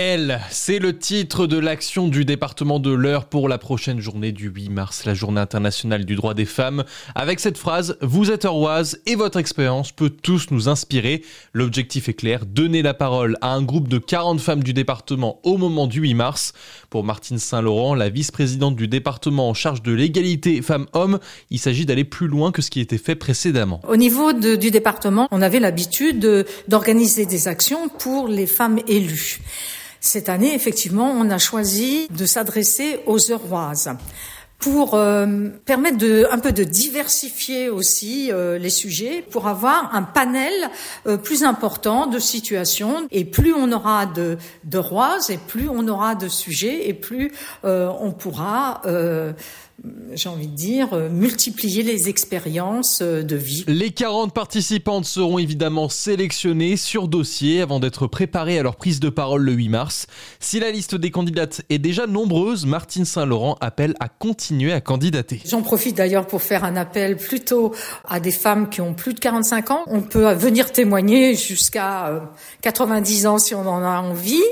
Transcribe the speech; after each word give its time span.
elle, 0.00 0.40
c'est 0.48 0.78
le 0.78 0.96
titre 0.96 1.48
de 1.48 1.58
l'action 1.58 2.06
du 2.06 2.24
département 2.24 2.78
de 2.78 2.92
l'Eure 2.92 3.24
pour 3.24 3.48
la 3.48 3.58
prochaine 3.58 3.98
journée 3.98 4.30
du 4.30 4.48
8 4.48 4.68
mars, 4.68 5.04
la 5.04 5.12
journée 5.12 5.40
internationale 5.40 6.04
du 6.04 6.14
droit 6.14 6.34
des 6.34 6.44
femmes. 6.44 6.84
Avec 7.16 7.40
cette 7.40 7.58
phrase, 7.58 7.98
vous 8.00 8.30
êtes 8.30 8.44
heuroise 8.44 9.00
et 9.06 9.16
votre 9.16 9.38
expérience 9.38 9.90
peut 9.90 10.10
tous 10.10 10.52
nous 10.52 10.68
inspirer. 10.68 11.24
L'objectif 11.52 12.08
est 12.08 12.14
clair, 12.14 12.46
donner 12.46 12.80
la 12.80 12.94
parole 12.94 13.36
à 13.40 13.52
un 13.52 13.60
groupe 13.60 13.88
de 13.88 13.98
40 13.98 14.40
femmes 14.40 14.62
du 14.62 14.72
département 14.72 15.40
au 15.42 15.56
moment 15.56 15.88
du 15.88 16.02
8 16.02 16.14
mars. 16.14 16.52
Pour 16.90 17.02
Martine 17.02 17.40
Saint-Laurent, 17.40 17.96
la 17.96 18.08
vice-présidente 18.08 18.76
du 18.76 18.86
département 18.86 19.48
en 19.48 19.54
charge 19.54 19.82
de 19.82 19.90
l'égalité 19.90 20.62
femmes-hommes, 20.62 21.18
il 21.50 21.58
s'agit 21.58 21.86
d'aller 21.86 22.04
plus 22.04 22.28
loin 22.28 22.52
que 22.52 22.62
ce 22.62 22.70
qui 22.70 22.78
était 22.78 22.98
fait 22.98 23.16
précédemment. 23.16 23.80
Au 23.88 23.96
niveau 23.96 24.32
du 24.32 24.70
département, 24.70 25.26
on 25.32 25.42
avait 25.42 25.58
l'habitude 25.58 26.46
d'organiser 26.68 27.26
des 27.26 27.48
actions 27.48 27.88
pour 27.88 28.28
les 28.28 28.46
femmes 28.46 28.78
élues. 28.86 29.40
Cette 30.00 30.28
année, 30.28 30.54
effectivement, 30.54 31.10
on 31.10 31.28
a 31.30 31.38
choisi 31.38 32.08
de 32.10 32.24
s'adresser 32.24 33.00
aux 33.06 33.18
Euroises 33.18 33.90
pour 34.58 34.94
euh, 34.94 35.48
permettre 35.64 35.98
de 35.98 36.26
un 36.32 36.38
peu 36.38 36.52
de 36.52 36.64
diversifier 36.64 37.68
aussi 37.68 38.30
euh, 38.32 38.58
les 38.58 38.70
sujets 38.70 39.24
pour 39.30 39.46
avoir 39.46 39.94
un 39.94 40.02
panel 40.02 40.52
euh, 41.06 41.16
plus 41.16 41.44
important 41.44 42.06
de 42.06 42.18
situations 42.18 43.06
et 43.12 43.24
plus 43.24 43.54
on 43.54 43.70
aura 43.70 44.06
de 44.06 44.36
de 44.64 44.78
roises 44.78 45.30
et 45.30 45.38
plus 45.38 45.68
on 45.68 45.86
aura 45.86 46.16
de 46.16 46.28
sujets 46.28 46.88
et 46.88 46.94
plus 46.94 47.32
on 47.62 48.12
pourra 48.12 48.82
j'ai 50.12 50.28
envie 50.28 50.48
de 50.48 50.56
dire, 50.56 50.88
multiplier 51.08 51.84
les 51.84 52.08
expériences 52.08 53.00
de 53.00 53.36
vie. 53.36 53.64
Les 53.68 53.90
40 53.90 54.34
participantes 54.34 55.04
seront 55.04 55.38
évidemment 55.38 55.88
sélectionnées 55.88 56.76
sur 56.76 57.06
dossier 57.06 57.60
avant 57.60 57.78
d'être 57.78 58.08
préparées 58.08 58.58
à 58.58 58.64
leur 58.64 58.74
prise 58.74 58.98
de 58.98 59.08
parole 59.08 59.42
le 59.42 59.52
8 59.52 59.68
mars. 59.68 60.06
Si 60.40 60.58
la 60.58 60.72
liste 60.72 60.96
des 60.96 61.12
candidates 61.12 61.62
est 61.70 61.78
déjà 61.78 62.08
nombreuse, 62.08 62.66
Martine 62.66 63.04
Saint-Laurent 63.04 63.56
appelle 63.60 63.94
à 64.00 64.08
continuer 64.08 64.47
à 64.72 64.80
candidater. 64.80 65.40
J'en 65.46 65.62
profite 65.62 65.96
d'ailleurs 65.96 66.26
pour 66.26 66.42
faire 66.42 66.64
un 66.64 66.76
appel 66.76 67.16
plutôt 67.16 67.74
à 68.08 68.18
des 68.18 68.30
femmes 68.30 68.68
qui 68.68 68.80
ont 68.80 68.94
plus 68.94 69.14
de 69.14 69.20
45 69.20 69.70
ans. 69.70 69.82
On 69.86 70.00
peut 70.00 70.32
venir 70.32 70.72
témoigner 70.72 71.34
jusqu'à 71.34 72.22
90 72.62 73.26
euh, 73.26 73.28
ans 73.28 73.38
si 73.38 73.54
on 73.54 73.66
en 73.66 73.82
a 73.82 74.00
envie. 74.00 74.42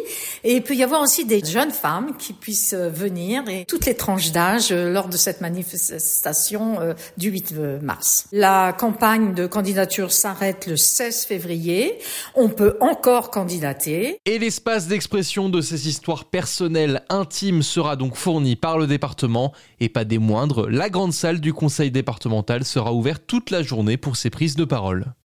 Et 0.45 0.57
il 0.57 0.63
peut 0.63 0.75
y 0.75 0.83
avoir 0.83 1.03
aussi 1.03 1.25
des 1.25 1.45
jeunes 1.45 1.71
femmes 1.71 2.13
qui 2.19 2.33
puissent 2.33 2.75
venir 2.75 3.43
et 3.49 3.65
toutes 3.65 3.87
les 3.87 3.95
tranches 3.95 4.33
d'âge 4.33 4.71
lors 4.71 5.09
de 5.09 5.17
cette 5.17 5.41
manifestation 5.41 6.81
euh, 6.81 6.95
du 7.17 7.31
8 7.31 7.55
euh, 7.57 7.81
mars. 7.81 8.27
La 8.33 8.73
campagne 8.73 9.35
de 9.35 9.47
candidature 9.47 10.13
s'arrête 10.13 10.67
le 10.67 10.77
16 10.77 11.25
février. 11.25 11.99
On 12.35 12.49
peut 12.49 12.77
encore 12.81 13.31
candidater. 13.31 14.21
Et 14.27 14.39
l'espace 14.39 14.87
d'expression 14.87 15.49
de 15.49 15.61
ces 15.61 15.89
histoires 15.89 16.25
personnelles, 16.25 17.03
intimes, 17.09 17.63
sera 17.63 17.97
donc 17.97 18.17
fourni 18.17 18.57
par 18.57 18.79
le 18.79 18.87
département. 18.87 19.53
Et 19.87 19.89
pas 19.89 20.05
des 20.05 20.19
moindres, 20.19 20.69
la 20.69 20.91
grande 20.91 21.13
salle 21.13 21.41
du 21.41 21.53
conseil 21.53 21.93
départemental 21.93 22.65
sera 22.65 22.93
ouverte 22.93 23.23
toute 23.29 23.51
la 23.51 23.63
journée 23.63 23.97
pour 23.97 24.17
ces 24.17 24.31
prises 24.31 24.57
de 24.57 24.65
parole. 24.65 25.15